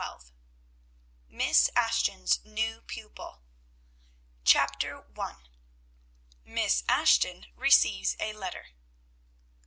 [0.01, 0.39] 260
[1.37, 3.43] MISS ASHTON'S NEW PUPIL.
[4.43, 5.35] CHAPTER I
[6.43, 8.69] MISS ASHTON RECEIVES A LETTER.